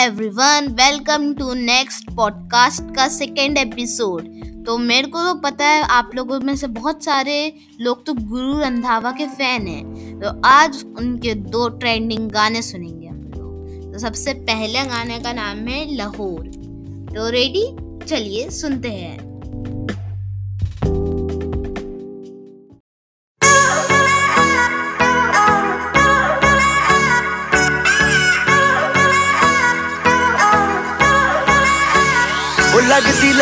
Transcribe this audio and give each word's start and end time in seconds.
Everyone 0.00 0.66
welcome 0.68 1.34
to 1.34 1.54
next 1.54 2.10
podcast 2.10 2.94
का 2.96 3.08
second 3.08 3.58
episode 3.58 4.22
तो 4.66 4.78
मेरे 4.78 5.08
को 5.08 5.18
तो 5.20 5.34
पता 5.34 5.66
है 5.66 5.82
आप 5.82 6.10
लोगों 6.14 6.40
में 6.40 6.56
से 6.56 6.66
बहुत 6.66 7.04
सारे 7.04 7.54
लोग 7.80 8.04
तो 8.06 8.14
गुरु 8.14 8.58
रंधावा 8.58 9.10
के 9.12 9.26
फ़ैन 9.26 9.66
हैं। 9.66 10.20
तो 10.20 10.40
आज 10.44 10.84
उनके 10.98 11.34
दो 11.34 11.68
ट्रेंडिंग 11.68 12.30
गाने 12.30 12.62
सुनेंगे 12.62 13.08
आप 13.08 13.38
लोग। 13.38 13.92
तो 13.92 13.98
सबसे 13.98 14.34
पहले 14.34 14.82
गाने 14.82 15.18
का 15.18 15.32
नाम 15.32 15.58
है 15.58 15.96
लाहौर। 15.96 16.46
तो 17.16 17.28
रेडी 17.30 17.66
चलिए 18.06 18.50
सुनते 18.50 18.88
हैं। 18.88 19.33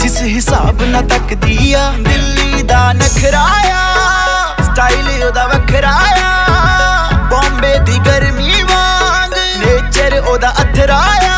ਜਿਸ 0.00 0.20
ਹਿਸਾਬ 0.22 0.82
ਨਾਲ 0.82 1.06
ਤੱਕਦੀ 1.08 1.72
ਆ, 1.72 1.90
ਦਿੱਲੀ 1.98 2.62
ਦਾ 2.62 2.92
ਨਖਰਾਇਆ 2.92 3.78
ਸਟਾਈਲ 4.64 5.22
ਉਹਦਾ 5.24 5.46
ਵੱਖਰਾਇਆ 5.46 6.28
ਬੰਬੇ 7.32 7.76
ਦੀ 7.86 7.98
ਗਰਮੀ 8.06 8.62
ਵਾਂਗ 8.70 9.32
ਨੇਚਰ 9.64 10.18
ਉਹਦਾ 10.20 10.52
ਅਥਰਾਇਆ 10.62 11.36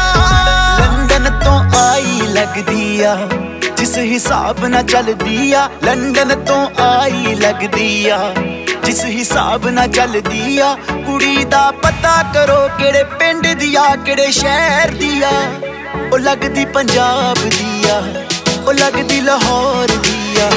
ਲੰਡਨ 0.81 1.31
ਤੋਂ 1.45 1.59
ਆਈ 1.81 2.21
ਲੱਗਦੀ 2.35 3.03
ਆ, 3.03 3.17
ਜਿਸ 3.79 3.97
ਹਿਸਾਬ 3.99 4.65
ਨਾਲ 4.67 4.83
ਚੱਲਦੀ 4.85 5.53
ਆ, 5.53 5.69
ਲੰਡਨ 5.85 6.35
ਤੋਂ 6.45 6.67
ਆਈ 6.85 7.35
ਲੱਗਦੀ 7.35 8.09
ਆ, 8.09 8.19
ਜਿਸ 8.85 9.05
ਹਿਸਾਬ 9.05 9.69
ਨਾਲ 9.69 9.89
ਚੱਲਦੀ 9.89 10.59
ਆ, 10.59 10.75
ਕੁੜੀ 11.07 11.45
ਦਾ 11.51 11.71
ਪਤਾ 11.83 12.23
ਕਰੋ 12.35 12.69
ਕਿਹੜੇ 12.79 13.03
ਪਿੰਡ 13.19 13.47
ਦੀ 13.61 13.75
ਆ, 13.77 13.95
ਕਿਹੜੇ 14.05 14.31
ਸ਼ਹਿਰ 14.33 14.91
ਦੀ 14.99 15.23
ਆ, 15.23 15.31
ਉਹ 16.13 16.19
ਲੱਗਦੀ 16.19 16.65
ਪੰਜਾਬ 16.75 17.49
ਦੀ 17.49 17.89
ਆ। 17.91 18.01
ਉਹ 18.67 18.73
ਲੱਗਦੀ 18.73 19.21
ਲਾਹੌਰ 19.21 19.89
ਦੀ 19.97 20.41
ਆ 20.41 20.49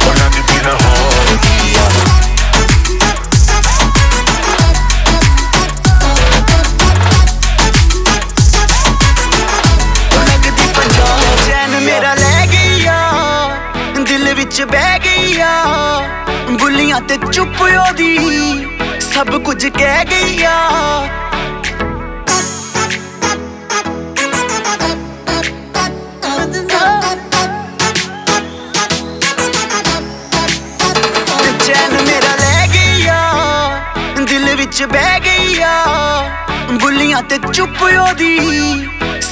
ਉਹ 0.00 0.14
ਲੱਗਦੀ 0.14 0.60
ਲਾਹੌਰ 0.64 1.36
ਆ 16.94 16.98
ਬੁੱਲੀਆਂ 16.98 17.00
ਤੇ 17.08 17.16
ਚੁੱਪ 17.32 17.60
ਉਹਦੀ। 17.62 18.16
ਸਭ 19.12 19.30
ਕੁਝ 19.44 19.66
ਕਹਿ 19.66 20.04
ਗਈ 20.04 20.42
ਆ 20.44 20.58
ਚੈਨ 31.66 31.92
ਮੇਰਾ 32.06 32.34
ਲੈ 32.36 32.66
ਗਈ 32.74 33.06
ਆ 33.06 33.20
ਦਿਲ 34.28 34.54
ਵਿੱਚ 34.56 34.82
ਬਹਿ 34.82 35.20
ਗਈ 35.20 35.60
ਆ 35.62 35.74
ਬੁੱਲੀਆਂ 36.82 37.22
ਤੇ 37.22 37.38
ਚੁੱਪ 37.52 37.82
ਉਹਦੀ, 37.82 38.38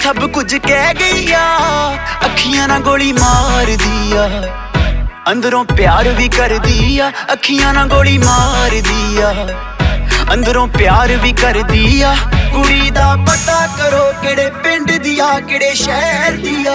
ਸਭ 0.02 0.26
ਕੁਝ 0.32 0.54
ਕਹਿ 0.56 0.94
ਗਈ 0.94 1.32
ਆ 1.32 1.46
ਅੱਖੀਆਂ 2.24 2.68
ਨਾਲ 2.68 2.82
ਗੋਲੀ 2.82 3.12
ਮਾਰਦੀ 3.12 4.12
ਆ। 4.16 4.61
ਅੰਦਰੋਂ 5.30 5.64
ਪਿਆਰ 5.64 6.08
ਵੀ 6.08 6.28
ਕਰਦੀ 6.28 6.98
ਆ, 6.98 7.10
ਅੱਖੀਆਂ 7.32 7.72
ਨਾਲ 7.74 7.88
ਗੋਲੀ 7.88 8.16
ਮਾਰਦੀ 8.18 9.20
ਆ। 9.20 9.32
ਅੰਦਰੋਂ 10.32 10.66
ਪਿਆਰ 10.68 11.16
ਵੀ 11.16 11.32
ਕਰਦੀ 11.32 12.00
ਆ, 12.02 12.14
ਕੁੜੀ 12.52 12.90
ਦਾ 12.90 13.14
ਪਤਾ 13.26 13.66
ਕਰੋ 13.78 14.02
ਕਿਹੜੇ 14.22 14.50
ਪਿੰਡ 14.64 14.90
ਦੀ 14.92 15.18
ਆ, 15.18 15.38
ਕਿਹੜੇ 15.40 15.74
ਸ਼ਹਿਰ 15.74 16.36
ਦੀ 16.36 16.66
ਆ। 16.66 16.74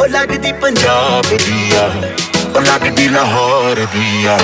ਉਹ 0.00 0.06
ਲੱਗਦੀ 0.08 0.52
ਪੰਜਾਬ 0.52 1.36
ਦੀ 1.36 1.72
ਆ, 1.76 1.90
ਉਹ 2.56 2.60
ਲੱਗਦੀ 2.62 3.08
ਲਾਹੌਰ 3.08 3.86
ਦੀ 3.94 4.26
ਆ। 4.26 4.38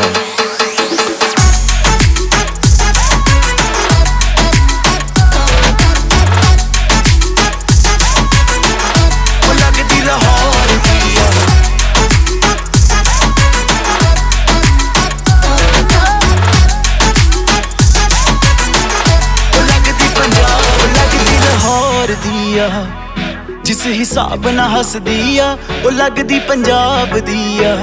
ਹਿਸਾਬ 24.22 24.48
ਨਾਲ 24.48 24.78
ਹੱਸਦੀ 24.78 25.38
ਆ, 25.38 25.58
ਉਹ 25.84 25.90
ਲੱਗਦੀ 25.90 26.38
ਪੰਜਾਬ 26.38 27.18
ਦੀ 27.18 27.64
ਆ। 27.64 27.76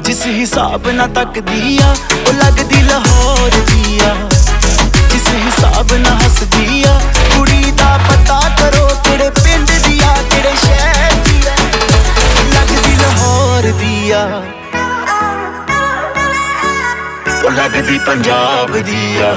ਜਿਸ 0.00 0.26
ਹਿਸਾਬ 0.26 0.88
ਨਾਲ 0.88 1.08
ਤੱਕਦੀ 1.08 1.78
ਆ, 1.82 1.96
ਉਹ 2.28 2.32
ਲੱਗਦੀ 2.32 2.82
ਲਾਹੌਰ 2.82 3.50
ਦੀ 3.50 4.00
ਆ। 4.04 4.14
ਜਿਸ 5.10 5.28
ਹਿਸਾਬ 5.28 5.92
ਨਾਲ 5.92 6.12
ਹੱਸਦੀ 6.12 6.84
ਆ, 6.88 7.00
ਕੁੜੀ 7.36 7.70
ਦਾ 7.70 7.98
ਪਤਾ 8.10 8.40
ਕਰੋ 8.60 8.88
ਕਿਹੜੇ 9.04 9.30
ਪਿੰਡ 9.30 9.70
ਦੀ 9.70 10.00
ਆ, 10.04 10.16
ਕਿਹੜੇ 10.30 10.54
ਸ਼ਹਿਰ 10.64 11.12
ਦੀ 11.12 11.42
ਆ। 11.48 11.56
ਲੱਗਦੀ 12.54 12.96
ਲਾਹੌਰ 12.96 13.62
ਦੀ 13.62 14.10
ਆ। 14.10 14.42
ਉਹ 17.44 17.50
ਲੱਗਦੀ 17.50 17.98
ਪੰਜਾਬ 17.98 18.78
ਦੀ 18.78 19.16
ਆ। 19.22 19.36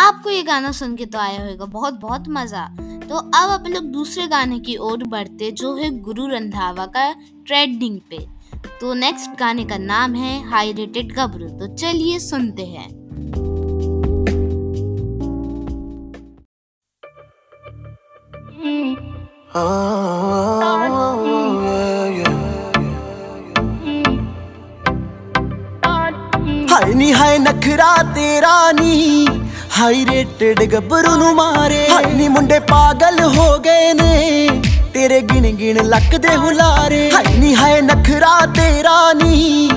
आपको 0.00 0.30
ये 0.30 0.42
गाना 0.42 0.70
सुन 0.72 0.94
के 0.96 1.06
तो 1.06 1.18
आया 1.18 1.42
होगा, 1.44 1.64
बहुत 1.64 1.94
बहुत 2.00 2.28
मज़ा। 2.28 2.66
तो 3.08 3.16
अब 3.16 3.50
अपन 3.50 3.72
लोग 3.72 3.84
दूसरे 3.92 4.26
गाने 4.26 4.58
की 4.60 4.76
ओर 4.78 5.02
बढ़ते, 5.06 5.50
जो 5.52 5.74
है 5.76 5.90
गुरु 6.00 6.26
रंधावा 6.26 6.86
का 6.86 7.12
ट्रेडिंग 7.46 7.98
पे। 8.10 8.18
तो 8.80 8.92
नेक्स्ट 8.94 9.38
गाने 9.40 9.64
का 9.64 9.78
नाम 9.78 10.14
है 10.14 10.32
हाई 10.50 10.72
रेटेड 10.72 11.12
गबरू 11.12 11.48
तो 11.58 11.74
चलिए 11.74 12.18
सुनते 12.18 12.66
हैं। 12.66 12.88
हाय 26.70 26.94
नी 26.94 27.10
हाय 27.12 27.38
नखरा 27.38 27.96
तेरा 28.14 28.70
नी। 28.72 29.39
ਹਾਈ 29.80 30.04
ਰੇਟਡ 30.06 30.62
ਗੱਭਰੂ 30.72 31.14
ਨੂੰ 31.16 31.34
ਮਾਰੇ। 31.34 31.86
ਹਾਏ 31.90 32.12
ਨੀ 32.14 32.26
ਮੁੰਡੇ 32.28 32.58
ਪਾਗਲ 32.60 33.20
ਹੋ 33.36 33.46
ਗਏ 33.58 33.92
ਨੇ 33.94 34.48
ਤੇਰੇ 34.94 35.20
ਗਿਣ 35.22 35.46
ਗਿਣ 35.56 35.78
ਲੱਕ 35.84 36.16
ਦੇ 36.16 36.34
ਹੁਲਾਰੇ। 36.36 37.10
ਹਾਏ 37.12 37.36
ਨੀ 37.38 37.54
ਹਾਏ 37.54 37.80
ਨਖਰਾ 37.80 38.34
ਤੇਰਾ 38.56 39.12
ਨੀ 39.12 39.68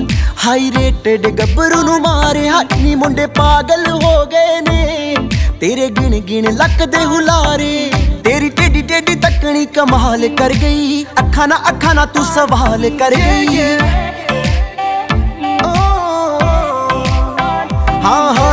ਹਾਈ 0.44 0.70
ਰੇਟਡ 0.70 1.26
ਗੱਭਰੂ 1.38 1.82
ਨੂੰ 1.82 2.00
ਮਾਰੇ। 2.00 2.48
ਹਾਏ 2.48 2.82
ਨੀ 2.82 2.94
ਮੁੰਡੇ 2.94 3.26
ਪਾਗਲ 3.38 3.90
ਹੋ 3.92 4.24
ਗਏ 4.32 4.60
ਨੇ 4.60 5.16
ਤੇਰੇ 5.60 5.88
ਗਿਣ 5.90 6.18
ਗਿਣ 6.20 6.52
ਲੱਕ 6.52 6.84
ਦੇ 6.86 7.04
ਹੁਲਾਰੇ। 7.04 7.90
ਤੇਰੀ 8.24 8.48
ਟੇਡੀ 8.50 8.82
ਟੇਡੀ 8.82 9.14
ਤੱਕਣੀ 9.20 9.66
ਕਮਾਲ 9.66 10.28
ਕਰ 10.38 10.52
ਗਈ। 10.54 11.04
ਅੱਖਾਂ 11.18 11.48
ਨਾ 11.48 11.60
ਅੱਖਾਂ 11.68 11.94
ਨਾ 11.94 12.06
ਤੂੰ 12.06 12.24
ਸਵਾਲ 12.24 12.88
ਕਰ 12.98 13.14
ਗਈ। 13.16 13.58
ਹਾਂ। 18.04 18.43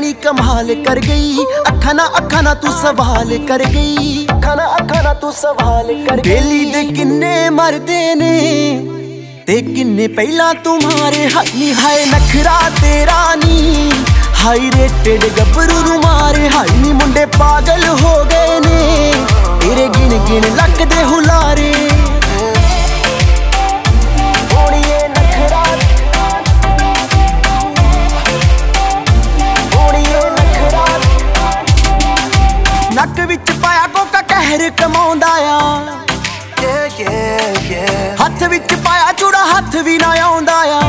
ਟੇਡੀ 0.00 0.12
ਤੱਕਣੀ 0.12 0.12
ਕਮਾਲ 0.12 0.74
ਕਰ 0.84 0.98
ਗਈ। 1.00 1.44
ਅੱਖਾਂ 1.68 1.94
ਨਾ 1.94 2.06
ਅੱਖਾਂ 2.18 2.42
ਨਾ 2.42 2.54
ਤੂੰ 2.54 2.70
ਸਵਾਲ 2.72 3.38
ਕਰ 3.48 3.64
ਗਈ। 3.64 4.26
ਅੱਖਾਂ 4.30 4.56
ਨਾ 4.56 4.64
ਅੱਖਾਂ 4.76 5.02
ਨਾ 5.02 5.14
ਤੂੰ 5.14 5.32
ਸਵਾਲ 5.32 6.06
ਕਰ 6.08 6.20
ਗਈ। 6.20 6.30
ਬੇਲੀ 6.30 6.64
ਦੇ 6.64 6.84
ਕਿੰਨੇ 6.84 7.50
ਮਰਦੇ 7.50 8.14
ਨੇ 8.14 8.32
ਤੇ 9.46 9.60
ਕਿੰਨੇ 9.62 10.08
ਪਹਿਲਾਂ 10.08 10.54
ਤੁਮਾਰੇ 10.54 11.28
ਹਾਨੀ 11.36 11.72
ਹਾਏ 11.72 12.04
ਨਖਰਾ 12.06 12.58
ਤੇਰਾ 12.82 13.34
ਨੀ। 13.34 13.90
ਹਾਈ 14.44 14.70
ਰੇਟਡ 14.76 15.28
ਗੱਭਰੂ 15.38 15.80
ਨੂੰ 15.88 16.00
ਮਾਰੇ। 16.00 16.48
ਹਾਈ 16.48 16.76
ਨੀ 16.76 16.92
ਮੁੰਡੇ 16.92 17.26
ਪਾਗਲ 17.26 17.88
ਹੋ 18.02 18.14
ਗਏ 18.24 18.60
ਨੇ। 18.60 19.12
ਤੇਰੇ 19.60 19.88
ਗਿਣ 19.88 20.18
ਗਿਣ 20.28 20.54
ਲੱਕ 20.56 20.84
ਦੇ 20.84 21.04
ਹੁਲਾਰੇ। 21.04 21.89
ਹੱਥ 38.30 38.42
ਵਿੱਚ 38.50 38.74
ਪਾਇਆ 38.74 39.12
ਚੂੜਾ 39.12 39.38
ਹੱਥ 39.44 39.76
ਵੀ 39.76 39.96
ਨਾ 39.98 40.08
ਆਉਂਦਾ 40.22 40.54
ਆ। 40.72 40.80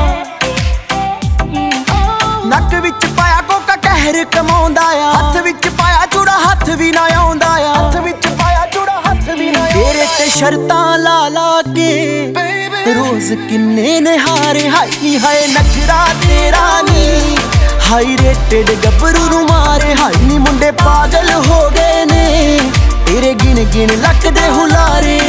ਨੱਕ 2.45 2.73
ਵਿੱਚ 2.83 3.05
ਪਾਇਆ 3.17 3.41
ਕੋਕਾ 3.41 3.75
ਕਹਿਰ 3.75 4.23
ਕਮਾਉਂਦਾ 4.25 4.81
ਆ। 4.81 5.11
ਹੱਥ 5.13 5.37
ਵਿੱਚ 5.43 5.67
ਪਾਇਆ 5.67 6.05
ਚੂੜਾ 6.05 6.37
ਹੱਥ 6.39 6.69
ਵੀ 6.69 6.91
ਨਾ 6.91 7.07
ਆਉਂਦਾ 7.17 7.47
ਆ। 7.47 7.73
ਹੱਥ 7.73 7.95
ਵਿੱਚ 7.97 8.27
ਪਾਇਆ 8.27 8.65
ਚੂੜਾ 8.65 8.99
ਹੱਥ 9.07 9.29
ਵੀ 9.39 9.49
ਨਾ 9.51 9.65
ਤੇਰੇ 9.73 10.05
ਤੇ 10.17 10.29
ਸ਼ਰਤਾਂ 10.29 10.97
ਲਾ 10.97 11.27
ਲਾ 11.29 11.61
ਕੇ 11.75 12.33
ਰੋਜ਼ 12.95 13.33
ਕਿੰਨੇ 13.49 13.99
ਨਿਹਾਰੇ 13.99 14.69
ਹਾਈ 14.69 14.91
ਨੀ 15.03 15.17
ਹਾਏ 15.19 15.47
ਨਖਰਾ 15.47 16.05
ਤੇਰਾ 16.21 16.81
ਨੀ। 16.81 17.37
ਹਾਈ 17.91 18.17
ਰੇਟਡ 18.17 18.71
ਗੱਭਰੂ 18.85 19.29
ਨੂੰ 19.29 19.45
ਮਾਰੇ 19.45 19.93
ਹਾਈ 19.95 20.23
ਨੀ 20.23 20.37
ਮੁੰਡੇ 20.37 20.71
ਪਾਗਲ 20.85 21.31
ਹੋ 21.47 21.69
ਗਏ 21.69 22.05
ਨੇ। 22.05 22.59
ਤੇਰੇ 23.07 23.33
ਗਿਣ 23.33 23.63
ਗਿਣ 23.65 24.01
ਲੱਕ 24.01 24.27
ਦੇ 24.27 24.49
ਹੁਲਾਰੇ। 24.49 25.19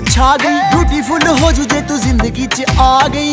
ਦਿਮਾਗ 0.00 0.06
ਉੱਤੇ 0.06 0.10
ਛਾ 0.10 0.36
ਗਈ। 0.36 0.58
ਬਿਊਟੀਫੁਲ 0.72 1.26
ਹੋ 1.40 1.50
ਜੂ 1.52 1.64
ਜੇ 1.64 1.80
ਤੂੰ 1.80 1.98
ਜ਼ਿੰਦਗੀ 2.00 2.46
'ਚ 2.46 2.64
ਆ 2.80 3.08
ਗਈ। 3.08 3.32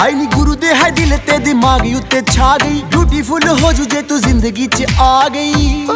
ਹਾਈ 0.00 0.14
ਨੀ 0.14 0.26
ਗੁਰੂ 0.26 0.54
ਦੇ 0.54 0.74
ਹੈ 0.74 0.90
ਦਿਲ 0.90 1.16
ਤੇ 1.16 1.38
ਦਿਮਾਗ 1.38 1.80
ਉੱਤੇ 1.96 2.22
ਛਾ 2.32 2.56
ਗਈ। 2.64 2.82
ਬਿਊਟੀਫੁਲ 2.92 3.48
ਹੋ 3.62 3.72
ਜੂ 3.72 3.84
ਜੇ 3.84 4.02
ਤੂੰ 4.02 4.20
ਜ਼ਿੰਦਗੀ 4.20 4.66
'ਚ 4.66 4.86
ਆ 5.00 5.28
ਗਈ। 5.28 5.86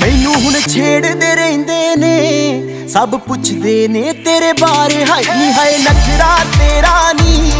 ਮੈਨੂੰ 0.00 0.34
ਹੁਣ 0.34 0.54
ਛੇੜਦੇ 0.68 1.34
ਰਹਿੰਦੇ 1.34 1.96
ਨੇ, 1.96 2.86
ਸਭ 2.88 3.14
ਪੁੱਛਦੇ 3.18 3.88
ਨੇ 3.88 4.12
ਤੇਰੇ 4.12 4.52
ਬਾਰੇ। 4.52 5.04
ਹਾਈ 5.04 5.24
ਨੀ, 5.36 5.52
ਹਾਏ 5.52 5.78
ਨਖਰਾ 5.78 6.36
ਤੇਰਾ 6.58 7.12
ਨੀ 7.12 7.52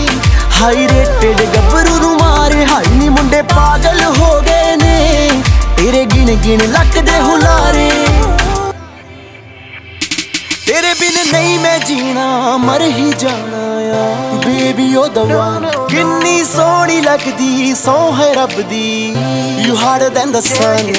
ਹਾਈ 0.61 0.87
ਰੇਟਡ 0.89 1.43
ਗੱਭਰੂ 1.57 1.99
ਨੂੰ 1.99 2.17
ਮਾਰੇ। 2.17 2.65
ਹਾਈ 2.67 2.97
ਨੀ, 2.97 3.09
ਮੁੰਡੇ 3.09 3.43
ਪਾਗਲ 3.43 4.05
ਹੋ 4.05 4.41
ਗਏ 4.41 4.77
ਨੇ, 4.77 5.31
ਤੇਰੇ 5.77 6.05
ਗਿਣ 6.05 6.35
ਗਿਣ 6.37 6.61
ਲੱਕ 6.73 6.99
ਦੇ 7.01 7.19
ਹੁਲਾਰੇ। 7.21 7.91
ਤੇਰੇ 7.91 8.38
ਬਿਨ 11.01 11.15
ਨਹੀਂ 11.33 11.59
ਮੈਂ 11.59 11.79
ਜੀਣਾ 11.79 12.57
ਮਰ 12.57 12.83
ਹੀ 12.83 13.13
ਜਾਣਾ 13.19 13.59
ਆ। 13.99 14.39
ਬੇਬੀ 14.47 14.97
ਉਹ 14.97 15.09
ਦਵਾ 15.09 15.61
ਕਿੰਨੀ 15.91 16.45
ਸੋਹਣੀ 16.45 17.01
ਲੱਗਦੀ 17.01 17.75
ਸੋ 17.75 17.97
ਹੈ 18.17 18.33
ਰੱਬ 18.35 18.61
ਦੀ। 18.61 19.15
You 19.59 19.77
harder 19.77 20.09
than 20.09 20.33
the 20.33 20.41
sun. 20.41 20.93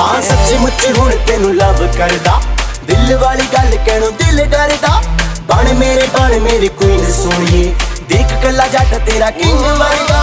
ਹਾਂ 0.00 0.22
ਸੱਚੀ 0.22 0.58
ਮੁੱਚੀ 0.58 0.92
ਹੁਣ 0.92 1.12
ਤੈਨੂੰ 1.26 1.54
ਲਵ 1.54 1.86
ਕਰਦਾ। 1.98 2.40
ਦਿਲ 2.84 3.16
ਵਾਲੀ 3.16 3.46
ਗੱਲ 3.54 3.76
ਕਹਿਣੋਂ 3.86 4.10
ਦਿਲ 4.12 4.44
ਡਰਦਾ। 4.44 5.02
ਬਣ 5.48 5.72
ਮੇਰੇ 5.74 6.06
ਬਣ 6.18 6.38
ਮੇਰੀ 6.40 6.68
ਕੁਈਨ 6.68 7.12
ਸੋਹਣੀਏ 7.12 7.74
ਦੇਖ 8.08 8.26
ਕੱਲਾ 8.42 8.66
ਜੱਟ 8.68 8.94
ਤੇਰਾ 9.06 9.30
ਕਿੰਗ 9.30 9.60
ਵਰਗਾ। 9.60 10.22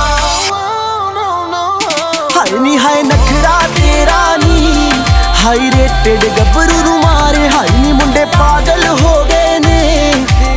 ਹਾਏ 2.35 2.59
ਨੀ 2.59 2.77
ਹਾਏ 2.77 3.03
ਨਖਰਾ 3.03 3.59
ਤੇਰਾ 3.75 4.37
ਨੀ। 4.37 4.88
ਹਾਈ 5.45 5.71
ਰੇਟਡ 5.71 6.25
ਗੱਭਰੂ 6.39 6.83
ਨੂੰ 6.83 6.99
ਮਾਰੇ 6.99 7.49
ਹਾਈ 7.49 7.77
ਨੀ 7.77 7.91
ਮੁੰਡੇ 7.91 8.25
ਪਾਗਲ 8.25 8.87
ਹੋ 8.87 9.23
ਗਏ 9.23 9.59
ਨੇ। 9.59 10.11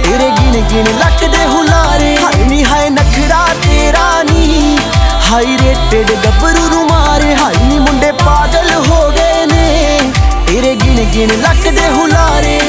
ਤੇਰੇ 0.04 0.30
ਗਿਣ 0.30 0.60
ਗਿਣ 0.60 0.84
ਲੱਕ 0.98 1.24
ਦੇ 1.24 1.44
ਹੁਲਾਰੇ 1.44 2.16
ਹਾਈ 2.16 2.44
ਨੀ 2.44 2.64
ਹਾਏ 2.64 2.90
ਨਖਰਾ 2.90 3.46
ਤੇਰਾ 3.62 4.22
ਨੀ। 4.22 4.78
ਹਾਈ 5.30 5.56
ਰੇਟਡ 5.58 6.12
ਗੱਭਰੂ 6.24 6.68
ਨੂੰ 6.68 6.86
ਮਾਰੇ 6.86 7.34
ਹਾਈ 7.34 7.64
ਨੀ 7.64 7.78
ਮੁੰਡੇ 7.78 8.12
ਪਾਗਲ 8.12 8.74
ਹੋ 8.74 9.10
ਗਏ 9.10 9.46
ਨੇ। 9.46 9.98
ਤੇਰੇ 10.46 10.74
ਗਿਣ 10.74 11.04
ਗਿਣ 11.04 11.28
ਲੱਕ 11.28 11.68
ਦੇ 11.68 11.88
ਹੁਲਾਰੇ। 11.88 12.60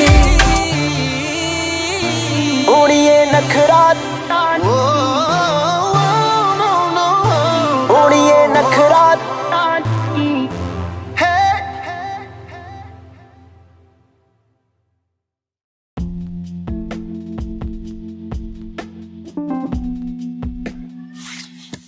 ਓੜੀਏ 2.69 3.25
ਨਖਰਾ। 3.25 3.93
ਓੜੀਏ 4.65 5.52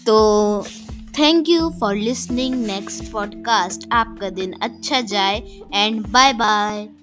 तो 0.06 0.20
thank 1.18 1.48
you 1.48 1.70
for 1.80 1.94
listening 1.94 2.54
next 2.66 3.10
podcast 3.12 3.88
आपका 3.92 4.30
दिन 4.30 4.52
अच्छा 4.62 5.00
जाए 5.00 5.42
एंड 5.74 6.06
बाय 6.06 6.32
बाय 6.32 6.93